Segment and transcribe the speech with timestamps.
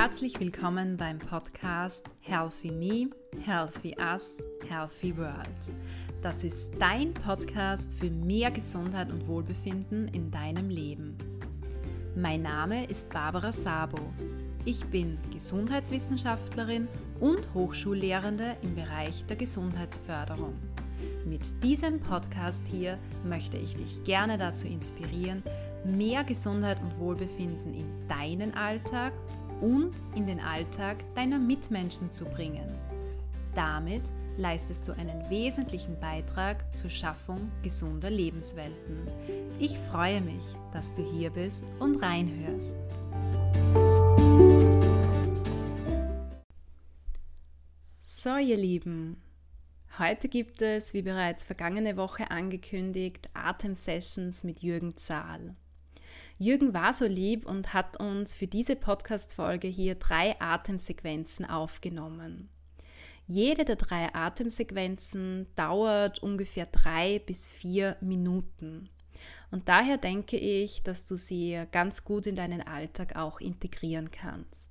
[0.00, 3.10] Herzlich willkommen beim Podcast Healthy Me,
[3.44, 5.48] Healthy Us, Healthy World.
[6.22, 11.18] Das ist dein Podcast für mehr Gesundheit und Wohlbefinden in deinem Leben.
[12.14, 13.98] Mein Name ist Barbara Sabo.
[14.64, 16.86] Ich bin Gesundheitswissenschaftlerin
[17.18, 20.54] und Hochschullehrende im Bereich der Gesundheitsförderung.
[21.24, 25.42] Mit diesem Podcast hier möchte ich dich gerne dazu inspirieren,
[25.84, 29.12] mehr Gesundheit und Wohlbefinden in deinen Alltag
[29.60, 32.68] und in den Alltag deiner Mitmenschen zu bringen.
[33.54, 34.02] Damit
[34.38, 39.08] leistest du einen wesentlichen Beitrag zur Schaffung gesunder Lebenswelten.
[39.58, 42.76] Ich freue mich, dass du hier bist und reinhörst.
[48.00, 49.20] So, ihr Lieben,
[49.98, 55.56] heute gibt es, wie bereits vergangene Woche angekündigt, Atemsessions mit Jürgen Zahl.
[56.40, 62.48] Jürgen war so lieb und hat uns für diese Podcast-Folge hier drei Atemsequenzen aufgenommen.
[63.26, 68.88] Jede der drei Atemsequenzen dauert ungefähr drei bis vier Minuten.
[69.50, 74.70] Und daher denke ich, dass du sie ganz gut in deinen Alltag auch integrieren kannst.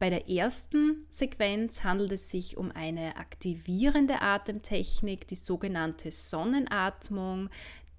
[0.00, 7.48] Bei der ersten Sequenz handelt es sich um eine aktivierende Atemtechnik, die sogenannte Sonnenatmung,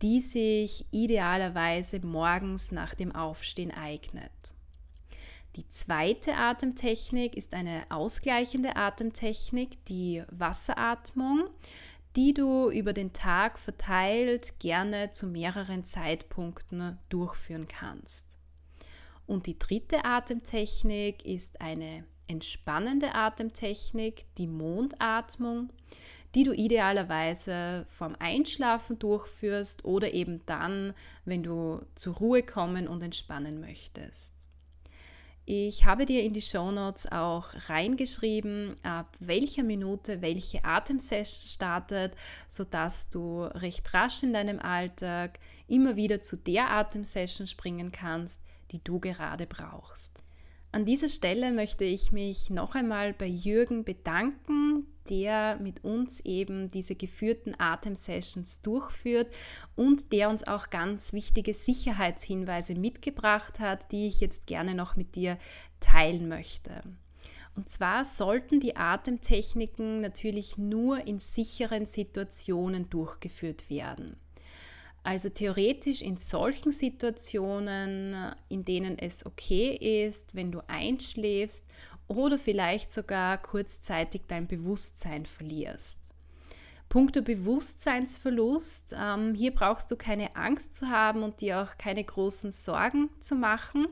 [0.01, 4.31] die sich idealerweise morgens nach dem Aufstehen eignet.
[5.55, 11.49] Die zweite Atemtechnik ist eine ausgleichende Atemtechnik, die Wasseratmung,
[12.17, 18.37] die du über den Tag verteilt gerne zu mehreren Zeitpunkten durchführen kannst.
[19.27, 25.69] Und die dritte Atemtechnik ist eine entspannende Atemtechnik, die Mondatmung,
[26.35, 33.01] die du idealerweise vorm Einschlafen durchführst oder eben dann, wenn du zur Ruhe kommen und
[33.01, 34.33] entspannen möchtest.
[35.47, 42.15] Ich habe dir in die Shownotes auch reingeschrieben, ab welcher Minute welche Atemsession startet,
[42.47, 48.83] sodass du recht rasch in deinem Alltag immer wieder zu der Atemsession springen kannst, die
[48.83, 50.11] du gerade brauchst.
[50.71, 56.69] An dieser Stelle möchte ich mich noch einmal bei Jürgen bedanken, der mit uns eben
[56.69, 59.33] diese geführten Atemsessions durchführt
[59.75, 65.15] und der uns auch ganz wichtige Sicherheitshinweise mitgebracht hat, die ich jetzt gerne noch mit
[65.15, 65.37] dir
[65.79, 66.81] teilen möchte.
[67.55, 74.17] Und zwar sollten die Atemtechniken natürlich nur in sicheren Situationen durchgeführt werden.
[75.03, 81.67] Also theoretisch in solchen Situationen, in denen es okay ist, wenn du einschläfst
[82.07, 85.99] oder vielleicht sogar kurzzeitig dein Bewusstsein verlierst.
[86.89, 92.51] Punkto Bewusstseinsverlust, ähm, hier brauchst du keine Angst zu haben und dir auch keine großen
[92.51, 93.87] Sorgen zu machen,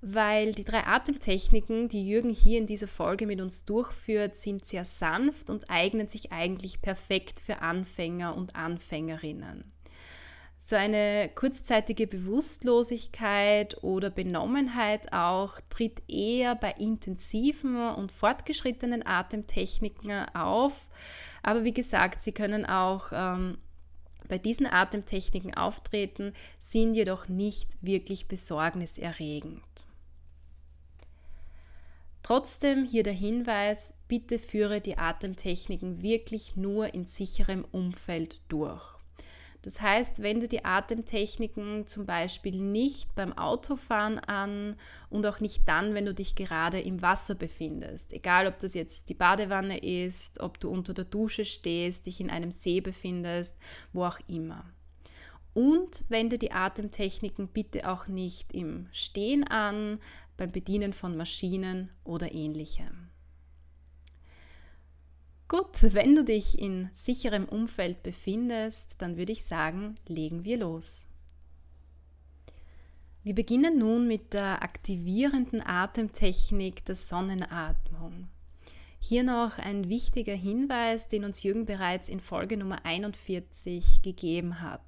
[0.00, 4.84] weil die drei Atemtechniken, die Jürgen hier in dieser Folge mit uns durchführt, sind sehr
[4.84, 9.75] sanft und eignen sich eigentlich perfekt für Anfänger und Anfängerinnen.
[10.68, 20.88] So eine kurzzeitige Bewusstlosigkeit oder Benommenheit auch tritt eher bei intensiven und fortgeschrittenen Atemtechniken auf.
[21.44, 23.58] Aber wie gesagt, sie können auch ähm,
[24.26, 29.62] bei diesen Atemtechniken auftreten, sind jedoch nicht wirklich besorgniserregend.
[32.24, 38.95] Trotzdem hier der Hinweis, bitte führe die Atemtechniken wirklich nur in sicherem Umfeld durch.
[39.66, 44.76] Das heißt, wende die Atemtechniken zum Beispiel nicht beim Autofahren an
[45.10, 48.12] und auch nicht dann, wenn du dich gerade im Wasser befindest.
[48.12, 52.30] Egal, ob das jetzt die Badewanne ist, ob du unter der Dusche stehst, dich in
[52.30, 53.56] einem See befindest,
[53.92, 54.72] wo auch immer.
[55.52, 59.98] Und wende die Atemtechniken bitte auch nicht im Stehen an,
[60.36, 63.10] beim Bedienen von Maschinen oder ähnlichem.
[65.48, 71.06] Gut, wenn du dich in sicherem Umfeld befindest, dann würde ich sagen, legen wir los.
[73.22, 78.28] Wir beginnen nun mit der aktivierenden Atemtechnik der Sonnenatmung.
[78.98, 84.80] Hier noch ein wichtiger Hinweis, den uns Jürgen bereits in Folge Nummer 41 gegeben hat.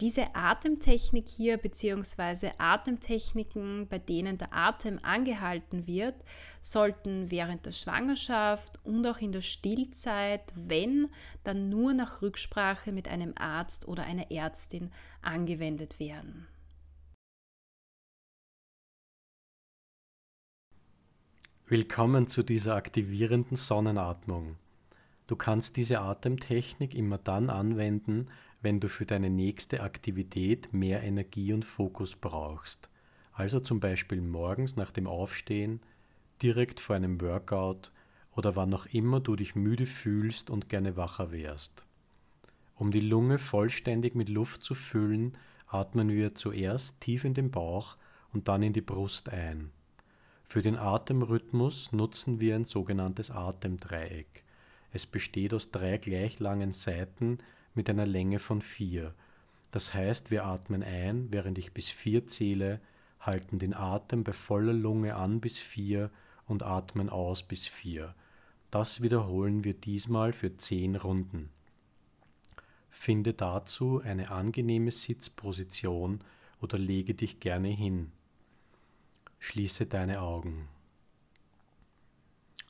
[0.00, 2.52] Diese Atemtechnik hier bzw.
[2.56, 6.14] Atemtechniken, bei denen der Atem angehalten wird,
[6.62, 11.10] sollten während der Schwangerschaft und auch in der Stillzeit, wenn,
[11.44, 16.46] dann nur nach Rücksprache mit einem Arzt oder einer Ärztin angewendet werden.
[21.66, 24.56] Willkommen zu dieser aktivierenden Sonnenatmung.
[25.26, 28.28] Du kannst diese Atemtechnik immer dann anwenden,
[28.62, 32.88] wenn du für deine nächste Aktivität mehr Energie und Fokus brauchst.
[33.32, 35.80] Also zum Beispiel morgens nach dem Aufstehen,
[36.42, 37.92] direkt vor einem Workout
[38.36, 41.84] oder wann auch immer du dich müde fühlst und gerne wacher wärst.
[42.74, 45.36] Um die Lunge vollständig mit Luft zu füllen,
[45.66, 47.96] atmen wir zuerst tief in den Bauch
[48.32, 49.70] und dann in die Brust ein.
[50.44, 54.44] Für den Atemrhythmus nutzen wir ein sogenanntes Atemdreieck.
[54.92, 57.38] Es besteht aus drei gleich langen Seiten
[57.74, 59.14] mit einer Länge von vier.
[59.70, 62.80] Das heißt, wir atmen ein, während ich bis vier zähle,
[63.20, 66.10] halten den Atem bei voller Lunge an bis vier
[66.46, 68.14] und atmen aus bis vier.
[68.70, 71.50] Das wiederholen wir diesmal für zehn Runden.
[72.88, 76.20] Finde dazu eine angenehme Sitzposition
[76.60, 78.12] oder lege dich gerne hin.
[79.38, 80.68] Schließe deine Augen.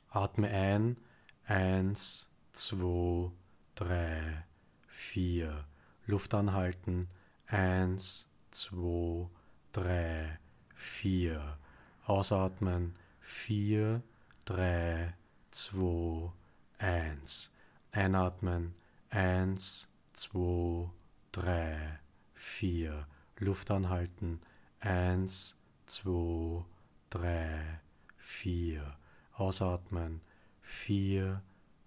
[0.09, 0.97] Atme ein.
[1.45, 3.31] Eins, zwei,
[3.75, 4.45] drei,
[4.91, 5.65] vier.
[6.05, 7.07] Luft anhalten.
[7.47, 9.27] Eins, zwei,
[9.71, 10.37] drei,
[10.75, 11.57] vier.
[12.05, 12.95] Ausatmen.
[13.19, 14.03] Vier,
[14.45, 15.13] drei,
[15.51, 16.31] zwei,
[16.77, 17.51] eins.
[17.91, 18.75] Einatmen.
[19.09, 20.89] Eins, zwei,
[21.31, 21.99] drei,
[22.35, 23.07] vier.
[23.37, 24.41] Luft anhalten.
[24.79, 25.55] Eins,
[25.85, 26.65] zwei,
[27.09, 27.79] drei,
[28.17, 28.97] vier.
[29.33, 30.21] Ausatmen.
[30.61, 31.41] Vier,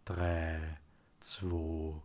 [0.05, 0.79] drei,
[1.21, 2.01] zwei,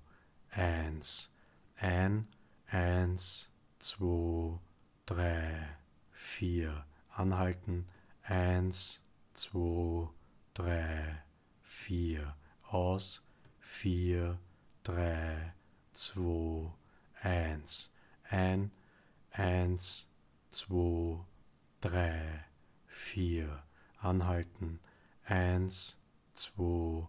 [0.51, 1.29] eins.
[1.77, 2.27] Ein,
[2.67, 3.49] eins,
[3.79, 4.59] zwei,
[5.05, 5.77] drei,
[6.11, 6.85] vier.
[7.09, 7.87] Anhalten.
[8.23, 9.01] Eins,
[9.33, 10.09] zwei,
[10.53, 11.23] drei,
[11.63, 12.35] vier.
[12.63, 13.23] Aus.
[13.59, 14.39] Vier,
[14.83, 15.53] drei,
[15.93, 16.71] zwei,
[17.21, 17.91] eins.
[18.23, 18.71] Ein,
[19.31, 20.09] eins,
[20.51, 21.19] zwei,
[21.81, 22.45] drei,
[22.87, 23.63] vier,
[23.99, 24.79] anhalten,
[25.23, 25.97] eins,
[26.33, 27.07] zwei,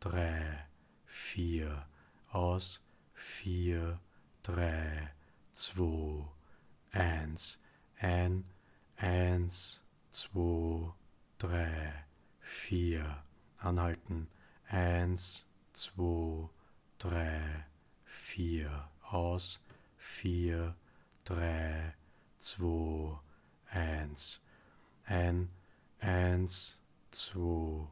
[0.00, 0.66] drei,
[1.06, 1.86] vier,
[2.30, 2.81] aus,
[3.22, 4.00] vier,
[4.42, 5.12] drei,
[5.52, 6.26] zwei,
[6.90, 7.60] eins,
[8.00, 8.44] ein,
[8.96, 9.80] eins,
[10.10, 10.92] zwei,
[11.38, 12.04] drei,
[12.40, 13.22] vier,
[13.58, 14.28] anhalten,
[14.66, 16.48] eins, zwei,
[16.98, 17.64] drei,
[18.04, 19.64] vier, aus,
[19.96, 20.74] vier,
[21.24, 21.94] drei,
[22.40, 23.20] zwei,
[23.70, 24.42] eins,
[25.04, 25.48] ein,
[26.00, 26.80] eins,
[27.12, 27.86] zwei,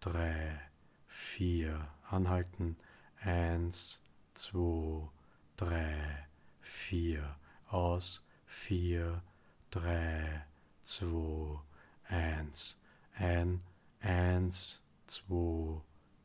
[0.00, 0.60] drei,
[1.06, 2.76] vier, anhalten,
[3.20, 4.01] eins,
[4.34, 5.08] zwei,
[5.56, 6.26] drei,
[6.60, 7.36] vier,
[7.68, 9.22] aus, vier,
[9.70, 10.44] drei,
[10.82, 11.60] zwei,
[12.08, 12.78] eins,
[13.14, 13.62] ein,
[14.00, 15.80] eins, zwei,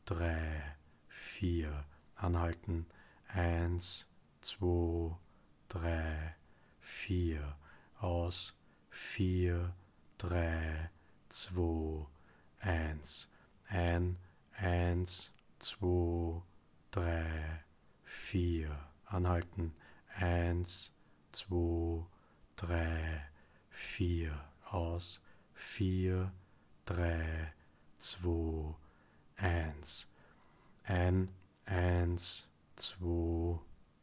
[0.05, 0.75] drei,
[1.07, 2.85] vier, anhalten,
[3.27, 4.07] eins,
[4.41, 5.15] zwei,
[5.67, 6.35] drei,
[6.79, 7.57] vier,
[7.99, 8.55] aus,
[8.89, 9.73] vier,
[10.17, 10.89] drei,
[11.29, 12.05] zwei,
[12.59, 13.29] eins.
[13.69, 14.17] Ein,
[14.57, 16.41] eins, zwei,
[16.91, 17.63] drei,
[18.07, 18.87] vier.
[19.05, 19.73] Anhalten.
[20.15, 20.93] Eins,
[21.31, 22.05] zwei,
[22.55, 23.29] drei,
[23.69, 24.33] vier.
[24.69, 25.21] Aus.
[25.53, 26.31] Vier,
[26.85, 27.53] drei,
[27.99, 28.75] zwei,
[29.37, 30.07] eins.
[30.83, 31.29] Ein,
[31.65, 33.59] eins, zwei,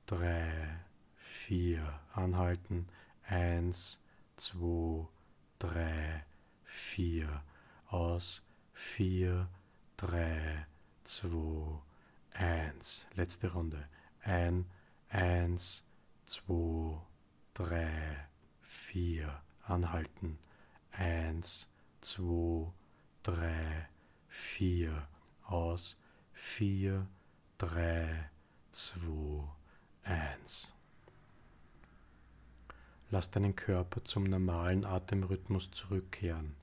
[0.07, 0.81] drei,
[1.17, 2.01] vier.
[2.13, 2.89] Anhalten.
[3.27, 4.01] Eins,
[4.37, 5.07] zwei,
[5.59, 6.25] drei,
[6.65, 7.43] vier.
[7.89, 8.43] Aus.
[8.73, 9.49] Vier,
[9.97, 10.67] drei,
[11.05, 11.81] zwei,
[12.35, 13.07] eins.
[13.15, 13.89] Letzte Runde.
[14.25, 14.65] Ein,
[15.11, 15.85] eins,
[16.27, 16.99] zwei,
[17.53, 18.27] drei,
[18.63, 19.43] vier.
[19.67, 20.39] Anhalten.
[20.93, 21.69] Eins,
[22.01, 22.73] zwei,
[23.23, 23.89] drei,
[24.29, 25.09] vier.
[25.45, 25.99] Aus.
[26.33, 27.07] Vier,
[27.59, 28.31] drei,
[28.71, 29.45] zwei,
[30.03, 30.75] eins.
[33.11, 36.57] Lass deinen Körper zum normalen Atemrhythmus zurückkehren.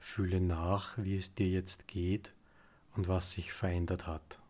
[0.00, 2.34] Fühle nach, wie es dir jetzt geht
[2.96, 4.40] und was sich verändert hat.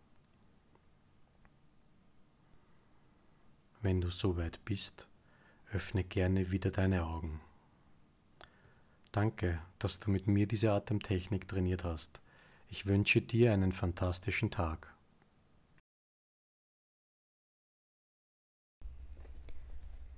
[3.81, 5.07] Wenn du soweit bist,
[5.73, 7.41] öffne gerne wieder deine Augen.
[9.13, 12.21] Danke, dass du mit mir diese Atemtechnik trainiert hast.
[12.69, 14.95] Ich wünsche dir einen fantastischen Tag.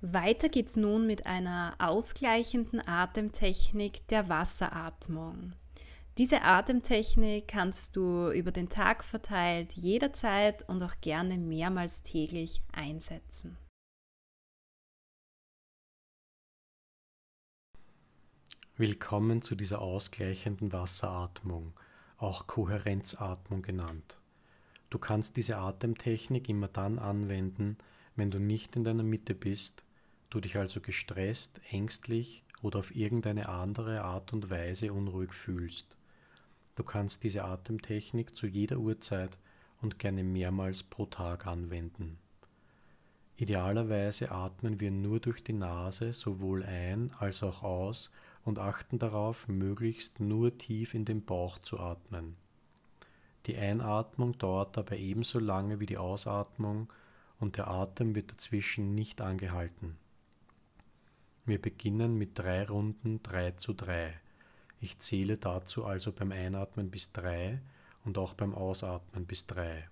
[0.01, 5.53] Weiter geht's nun mit einer ausgleichenden Atemtechnik der Wasseratmung.
[6.19, 13.57] Diese Atemtechnik kannst du über den Tag verteilt jederzeit und auch gerne mehrmals täglich einsetzen.
[18.77, 21.79] Willkommen zu dieser ausgleichenden Wasseratmung,
[22.17, 24.21] auch Kohärenzatmung genannt.
[24.91, 27.79] Du kannst diese Atemtechnik immer dann anwenden,
[28.17, 29.85] wenn du nicht in deiner Mitte bist
[30.31, 35.97] du dich also gestresst, ängstlich oder auf irgendeine andere Art und Weise unruhig fühlst.
[36.75, 39.37] Du kannst diese Atemtechnik zu jeder Uhrzeit
[39.81, 42.19] und gerne mehrmals pro Tag anwenden.
[43.37, 48.11] Idealerweise atmen wir nur durch die Nase sowohl ein als auch aus
[48.45, 52.37] und achten darauf, möglichst nur tief in den Bauch zu atmen.
[53.47, 56.93] Die Einatmung dauert dabei ebenso lange wie die Ausatmung
[57.39, 59.97] und der Atem wird dazwischen nicht angehalten.
[61.47, 64.13] Wir beginnen mit drei Runden 3 zu 3.
[64.81, 67.61] Ich zähle dazu also beim Einatmen bis 3
[68.05, 69.89] und auch beim Ausatmen bis 3.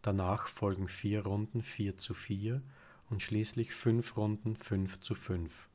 [0.00, 2.62] Danach folgen vier Runden 4 zu 4
[3.10, 5.68] und schließlich fünf Runden 5 zu 5.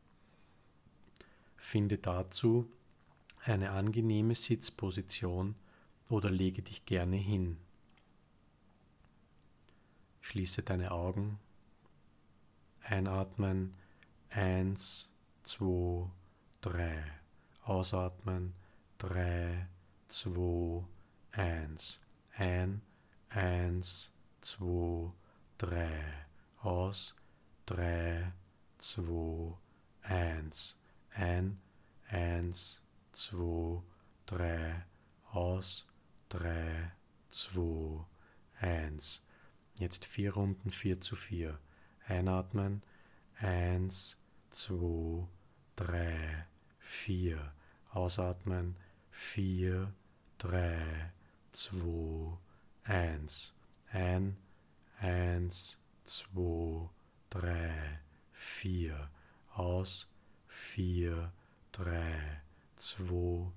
[1.56, 2.68] Finde dazu
[3.42, 5.56] eine angenehme Sitzposition
[6.10, 7.58] oder lege dich gerne hin.
[10.22, 11.40] Schließe deine Augen.
[12.82, 13.76] Einatmen.
[14.30, 15.10] Eins,
[15.44, 16.10] zwei,
[16.62, 17.23] drei.
[17.64, 18.54] Ausatmen.
[18.98, 19.68] Drei,
[20.08, 20.84] zwei,
[21.32, 22.00] eins.
[22.36, 22.82] Ein,
[23.30, 25.12] eins, zwei,
[25.58, 26.26] drei.
[26.62, 27.16] Aus.
[27.66, 28.34] Drei,
[28.78, 29.58] zwei,
[30.02, 30.78] eins.
[31.12, 31.60] Ein,
[32.08, 33.82] eins, zwei,
[34.26, 34.86] drei.
[35.32, 35.86] Aus.
[36.30, 36.92] Drei,
[37.30, 38.06] zwei,
[38.60, 39.24] eins.
[39.76, 41.60] Jetzt vier Runden 4 zu 4.
[42.08, 42.84] Einatmen.
[43.40, 44.18] 1,
[44.52, 45.28] 2,
[45.76, 46.46] 3,
[46.94, 47.54] 4.
[47.92, 48.76] Ausatmen.
[49.12, 49.94] 4,
[50.38, 51.12] 3,
[51.52, 52.38] 2,
[52.86, 53.54] 1.
[53.92, 54.38] Ein,
[55.00, 56.90] 1, 2,
[57.30, 58.00] 3,
[58.32, 59.10] 4.
[59.56, 60.10] Aus.
[60.48, 61.32] 4,
[61.72, 62.42] 3,
[62.78, 63.52] 2,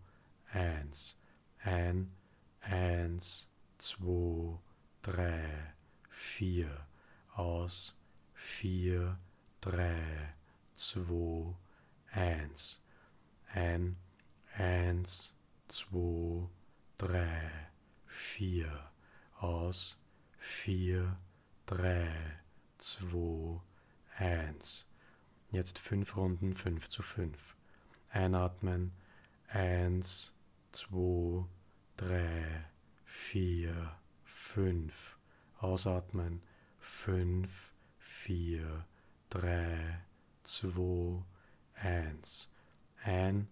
[0.52, 1.16] 1.
[1.62, 2.12] Ein,
[2.60, 4.58] 1, 2,
[5.02, 5.76] 3,
[6.16, 6.86] vier,
[7.34, 7.94] aus,
[8.34, 9.18] vier,
[9.60, 10.34] drei,
[10.74, 11.54] zwei,
[12.10, 12.82] eins,
[13.56, 13.96] ein,
[14.56, 15.34] eins,
[15.68, 16.48] zwei,
[16.96, 17.50] drei,
[18.06, 18.90] vier,
[19.38, 19.98] aus,
[20.38, 21.18] vier,
[21.66, 22.40] drei,
[22.78, 23.60] zwei,
[24.18, 24.86] eins.
[25.50, 27.56] Jetzt fünf Runden, fünf zu fünf.
[28.10, 28.92] Einatmen,
[29.48, 30.32] eins,
[30.72, 31.46] zwei,
[31.96, 32.64] drei,
[33.04, 35.16] vier, fünf
[35.58, 36.42] Ausatmen.
[36.78, 38.86] 5, 4,
[39.30, 40.00] 3,
[40.44, 41.24] 2,
[41.74, 42.50] 1.
[43.06, 43.48] Ein,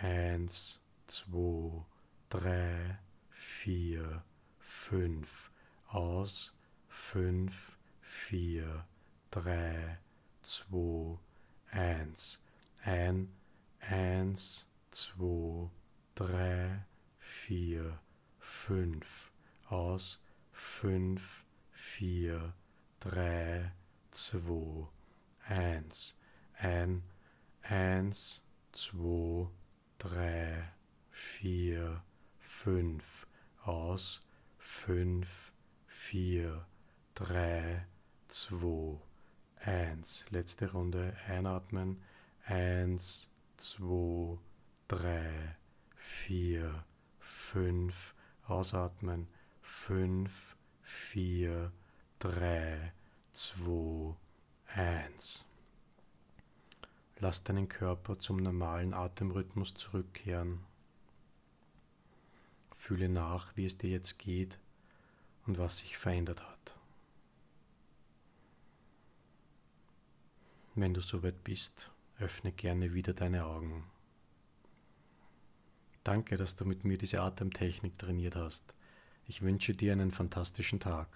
[0.00, 1.84] 1, 2,
[2.30, 2.98] 3,
[3.30, 4.24] 4,
[4.58, 5.50] 5.
[5.88, 6.54] Aus,
[6.88, 8.86] 5, 4,
[9.30, 9.98] 3,
[10.42, 11.18] 2,
[11.70, 12.40] 1.
[12.82, 13.28] Ein,
[13.80, 15.70] 1, 2,
[16.14, 16.86] 3,
[17.18, 17.98] 4,
[18.38, 19.30] 5.
[19.68, 20.18] Aus,
[20.52, 21.44] 5,
[21.74, 22.54] vier,
[23.00, 23.72] drei,
[24.10, 24.88] zwei,
[25.46, 26.16] eins.
[26.56, 27.02] Ein,
[27.62, 28.42] eins,
[28.74, 29.48] zwei,
[29.98, 30.72] drei,
[31.10, 32.02] vier,
[32.40, 33.26] fünf.
[33.62, 34.20] Aus,
[34.58, 35.52] fünf,
[35.86, 36.66] vier,
[37.14, 37.86] drei,
[38.28, 39.00] zwei,
[39.60, 40.26] eins.
[40.30, 42.02] Letzte Runde einatmen.
[42.44, 44.38] Eins, zwei,
[44.88, 45.56] drei,
[45.96, 46.84] vier,
[47.20, 48.14] fünf.
[48.46, 49.28] Ausatmen.
[49.62, 51.72] Fünf, vier,
[52.18, 52.92] drei,
[53.32, 54.14] zwei,
[54.66, 55.46] eins.
[57.24, 60.60] Lass deinen Körper zum normalen Atemrhythmus zurückkehren.
[62.76, 64.58] Fühle nach, wie es dir jetzt geht
[65.46, 66.76] und was sich verändert hat.
[70.74, 73.84] Wenn du soweit bist, öffne gerne wieder deine Augen.
[76.02, 78.74] Danke, dass du mit mir diese Atemtechnik trainiert hast.
[79.26, 81.08] Ich wünsche dir einen fantastischen Tag.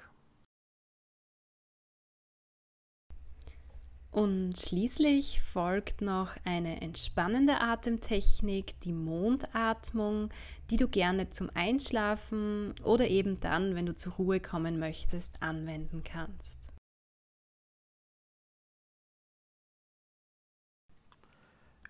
[4.11, 10.31] Und schließlich folgt noch eine entspannende Atemtechnik, die Mondatmung,
[10.71, 16.03] die du gerne zum Einschlafen oder eben dann, wenn du zur Ruhe kommen möchtest, anwenden
[16.05, 16.59] kannst.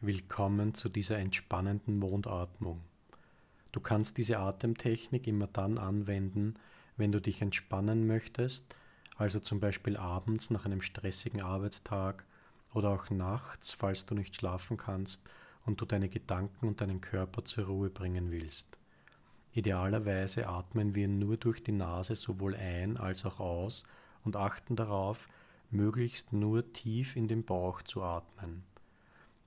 [0.00, 2.82] Willkommen zu dieser entspannenden Mondatmung.
[3.70, 6.54] Du kannst diese Atemtechnik immer dann anwenden,
[6.96, 8.75] wenn du dich entspannen möchtest,
[9.18, 12.25] also zum Beispiel abends nach einem stressigen Arbeitstag
[12.72, 15.25] oder auch nachts, falls du nicht schlafen kannst
[15.66, 18.78] und du deine Gedanken und deinen Körper zur Ruhe bringen willst.
[19.52, 23.82] Idealerweise atmen wir nur durch die Nase sowohl ein als auch aus
[24.25, 25.26] und achten darauf,
[25.70, 28.62] möglichst nur tief in den Bauch zu atmen.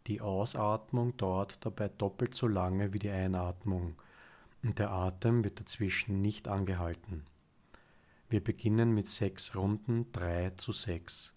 [0.07, 3.95] Die Ausatmung dauert dabei doppelt so lange wie die Einatmung,
[4.63, 7.23] und der Atem wird dazwischen nicht angehalten.
[8.31, 11.33] Wir beginnen mit sechs Runden 3 zu 6.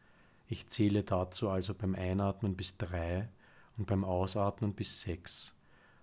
[0.46, 3.28] Ich zähle dazu also beim Einatmen bis 3
[3.76, 5.56] und beim Ausatmen bis 6.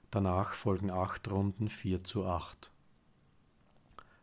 [0.10, 2.72] Danach folgen acht Runden 4 zu 8.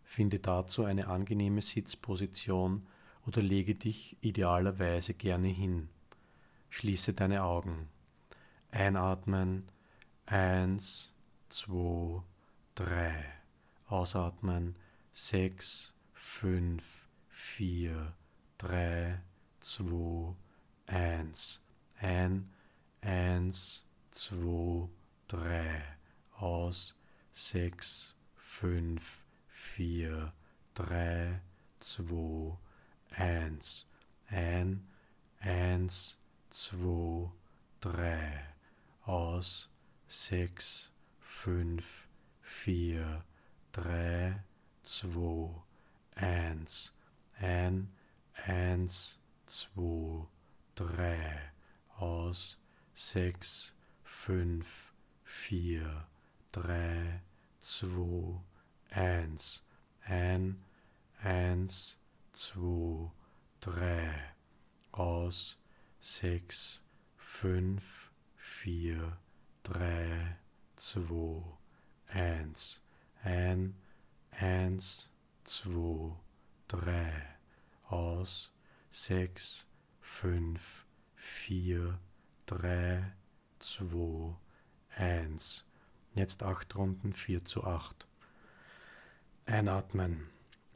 [0.05, 2.87] Finde dazu eine angenehme Sitzposition
[3.27, 5.89] oder lege dich idealerweise gerne hin.
[6.69, 7.89] Schließe deine Augen.
[8.73, 9.65] Einatmen.
[10.27, 11.15] Eins,
[11.49, 12.23] zwei,
[12.75, 13.25] drei.
[13.87, 14.77] Ausatmen.
[15.15, 15.95] Sechs,
[16.29, 18.15] fünf, vier,
[18.59, 19.19] drei,
[19.61, 20.37] zwei,
[20.87, 21.61] eins.
[21.99, 22.51] Ein,
[23.01, 24.89] eins, zwei,
[25.27, 25.83] drei.
[26.37, 26.95] Aus.
[27.33, 30.33] Sechs, fünf, vier,
[30.75, 31.41] drei,
[31.81, 32.57] zwei,
[33.17, 33.87] eins.
[34.29, 34.87] Ein,
[35.41, 36.19] eins,
[36.51, 37.33] zwei,
[37.81, 38.45] drei.
[39.03, 39.69] Aus.
[40.07, 42.07] Sechs, fünf,
[42.43, 43.25] vier,
[43.73, 44.45] drei,
[44.85, 45.68] zwei,
[46.19, 46.93] eins.
[47.41, 47.93] Ein,
[48.47, 50.27] eins, zwei,
[50.75, 51.53] drei.
[51.97, 52.59] Aus.
[52.95, 54.93] Sechs, fünf,
[55.25, 56.07] vier,
[56.53, 57.23] drei,
[57.61, 58.41] zwei,
[58.91, 59.65] eins.
[60.05, 60.65] Ein,
[61.23, 61.99] eins,
[62.33, 63.11] zwei,
[63.61, 64.35] drei.
[64.93, 65.57] Aus.
[66.01, 66.83] Sechs,
[67.17, 69.19] fünf, vier,
[69.63, 70.39] drei,
[70.77, 71.43] zwei,
[72.09, 72.81] eins.
[73.23, 73.77] Ein,
[74.31, 75.11] eins,
[75.49, 76.15] zwei,
[76.69, 77.27] drei.
[77.89, 78.53] Aus.
[78.91, 79.67] Sechs,
[80.01, 81.99] fünf, vier,
[82.47, 83.15] drei,
[83.59, 84.37] zwei,
[84.95, 85.65] eins.
[86.13, 88.07] Jetzt acht Runden, vier zu acht.
[89.47, 90.29] Einatmen.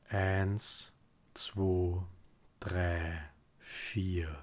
[0.08, 0.94] Eins,
[1.34, 2.06] zwei,
[2.60, 4.42] drei, vier.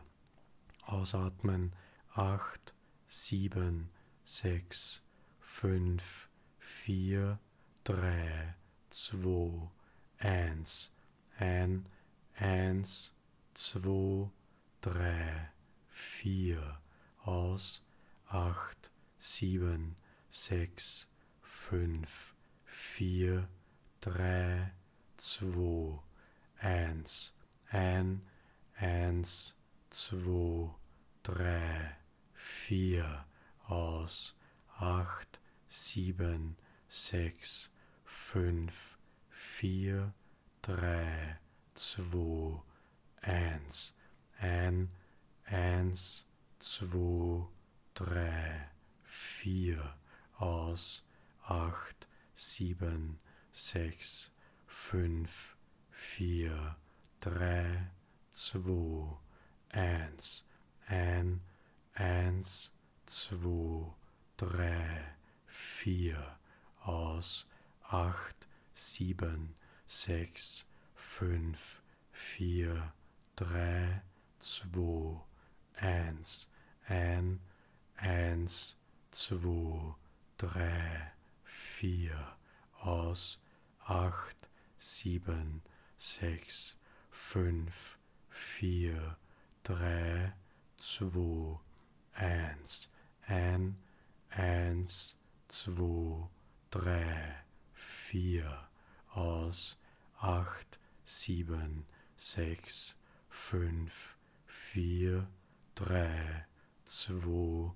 [0.84, 1.74] Ausatmen.
[2.14, 2.74] Acht,
[3.08, 3.90] sieben,
[4.26, 5.04] sechs,
[5.40, 7.40] fünf, vier,
[7.84, 8.56] drei,
[8.90, 9.70] zwei,
[10.20, 10.92] eins.
[11.38, 11.86] Ein,
[12.36, 13.14] eins,
[13.54, 14.30] zwei,
[14.82, 15.52] drei,
[15.88, 16.80] vier.
[17.24, 17.84] Aus.
[18.32, 19.96] Acht, sieben,
[20.30, 21.08] sechs,
[21.42, 23.50] fünf, vier,
[24.02, 24.72] drei,
[25.18, 26.00] zwei,
[26.60, 27.34] eins,
[27.72, 28.22] ein,
[28.76, 29.56] eins,
[29.90, 30.70] zwei,
[31.24, 31.98] drei,
[32.36, 33.26] vier,
[33.68, 34.36] aus,
[34.78, 36.56] acht, sieben,
[36.88, 37.72] sechs,
[38.06, 38.99] fünf,
[39.40, 40.14] vier,
[40.62, 41.40] drei,
[41.74, 42.62] zwei,
[43.22, 43.94] eins,
[44.38, 44.90] ein,
[45.46, 46.26] eins,
[46.60, 47.48] zwei,
[47.94, 48.70] drei,
[49.04, 49.96] vier,
[50.38, 51.06] aus,
[51.44, 53.20] acht, sieben,
[53.54, 54.30] sechs,
[54.68, 55.56] fünf,
[55.90, 56.76] vier,
[57.22, 57.92] drei,
[58.32, 59.18] zwei,
[59.70, 60.46] eins,
[60.88, 61.42] ein,
[61.94, 62.74] eins,
[63.06, 63.94] zwei,
[64.36, 65.16] drei,
[65.48, 66.38] vier,
[66.82, 67.48] aus,
[67.84, 68.39] acht,
[68.80, 70.66] sieben, sechs,
[70.96, 72.94] fünf, vier,
[73.36, 74.02] drei,
[74.40, 75.22] zwei,
[75.76, 76.50] eins,
[76.88, 77.42] ein,
[77.98, 78.78] eins,
[79.12, 79.96] zwei,
[80.38, 81.12] drei,
[81.44, 82.38] vier,
[82.80, 83.40] aus,
[83.86, 85.62] acht, sieben,
[85.98, 86.78] sechs,
[87.12, 87.98] fünf,
[88.30, 89.18] vier,
[89.64, 90.34] drei,
[90.78, 91.60] zwei,
[92.14, 92.90] eins,
[93.28, 93.78] ein,
[94.30, 95.18] eins,
[95.50, 96.30] zwei,
[96.72, 98.69] drei, vier,
[99.12, 99.78] aus,
[100.20, 101.86] acht, sieben,
[102.18, 102.98] sechs,
[103.30, 105.28] fünf, vier,
[105.76, 106.46] drei,
[106.86, 107.72] zwei,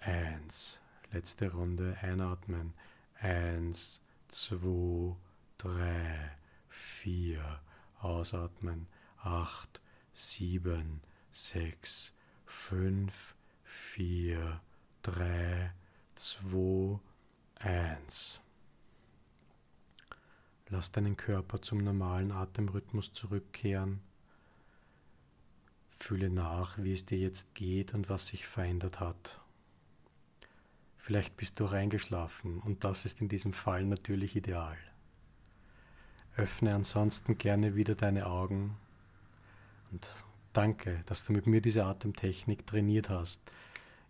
[0.00, 0.80] eins.
[1.10, 2.74] Letzte Runde einatmen.
[3.20, 5.16] Eins, zwei,
[5.56, 6.36] drei,
[6.68, 7.60] vier.
[8.00, 8.86] Ausatmen.
[9.22, 9.80] Acht,
[10.12, 12.12] sieben, sechs,
[12.44, 14.60] fünf, vier,
[15.02, 15.72] drei,
[16.14, 17.00] zwei,
[17.58, 18.40] eins.
[20.70, 24.00] Lass deinen Körper zum normalen Atemrhythmus zurückkehren.
[25.90, 29.40] Fühle nach, wie es dir jetzt geht und was sich verändert hat.
[30.98, 34.76] Vielleicht bist du auch eingeschlafen und das ist in diesem Fall natürlich ideal.
[36.36, 38.76] Öffne ansonsten gerne wieder deine Augen
[39.90, 40.06] und
[40.52, 43.40] danke, dass du mit mir diese Atemtechnik trainiert hast.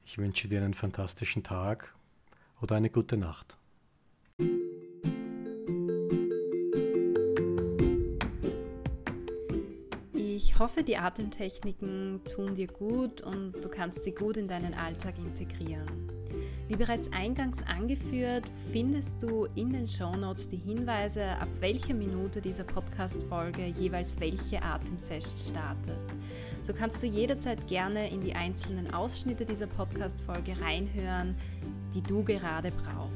[0.05, 1.95] Ich wünsche dir einen fantastischen Tag
[2.61, 3.57] oder eine gute Nacht.
[10.59, 15.15] Ich hoffe, die Atemtechniken tun dir gut und du kannst sie gut in deinen Alltag
[15.17, 15.87] integrieren.
[16.67, 18.43] Wie bereits eingangs angeführt,
[18.73, 25.39] findest du in den Shownotes die Hinweise, ab welcher Minute dieser Podcast-Folge jeweils welche Atemsession
[25.39, 26.01] startet.
[26.63, 31.37] So kannst du jederzeit gerne in die einzelnen Ausschnitte dieser Podcast-Folge reinhören,
[31.95, 33.08] die du gerade brauchst.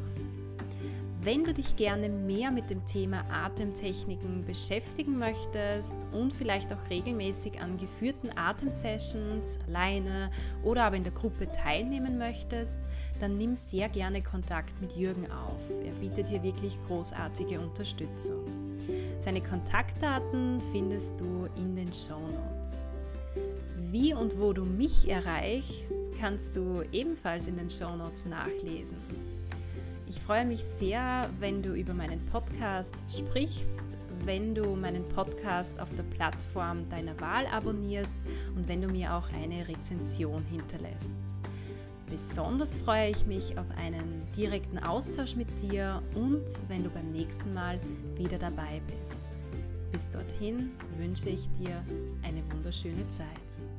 [1.24, 7.60] Wenn du dich gerne mehr mit dem Thema Atemtechniken beschäftigen möchtest und vielleicht auch regelmäßig
[7.60, 10.32] an geführten Atemsessions alleine
[10.64, 12.80] oder aber in der Gruppe teilnehmen möchtest,
[13.20, 15.60] dann nimm sehr gerne Kontakt mit Jürgen auf.
[15.84, 18.42] Er bietet hier wirklich großartige Unterstützung.
[19.20, 22.90] Seine Kontaktdaten findest du in den Show Notes.
[23.92, 28.96] Wie und wo du mich erreichst, kannst du ebenfalls in den Show Notes nachlesen.
[30.14, 33.82] Ich freue mich sehr, wenn du über meinen Podcast sprichst,
[34.26, 38.10] wenn du meinen Podcast auf der Plattform deiner Wahl abonnierst
[38.54, 41.18] und wenn du mir auch eine Rezension hinterlässt.
[42.10, 47.54] Besonders freue ich mich auf einen direkten Austausch mit dir und wenn du beim nächsten
[47.54, 47.80] Mal
[48.14, 49.24] wieder dabei bist.
[49.92, 51.82] Bis dorthin wünsche ich dir
[52.22, 53.71] eine wunderschöne Zeit.